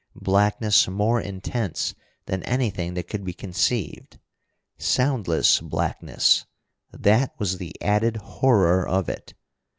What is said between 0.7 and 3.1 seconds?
more intense than anything that